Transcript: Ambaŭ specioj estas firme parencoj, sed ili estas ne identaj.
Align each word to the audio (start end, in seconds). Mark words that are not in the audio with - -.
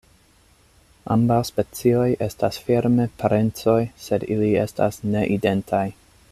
Ambaŭ 1.15 1.37
specioj 1.49 2.07
estas 2.27 2.57
firme 2.69 3.07
parencoj, 3.21 3.77
sed 4.07 4.27
ili 4.37 4.51
estas 4.65 4.99
ne 5.13 5.23
identaj. 5.37 5.85